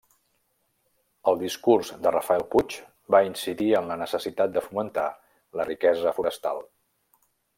El 1.31 1.35
discurs 1.41 1.91
de 2.05 2.13
Rafael 2.15 2.45
Puig 2.55 2.77
va 3.17 3.21
incidir 3.29 3.69
en 3.81 3.91
la 3.93 3.99
necessitat 4.03 4.57
de 4.57 4.65
fomentar 4.69 5.07
la 5.61 5.69
riquesa 5.69 6.17
forestal. 6.21 6.65